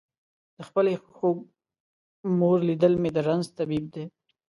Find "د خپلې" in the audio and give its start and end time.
0.57-0.93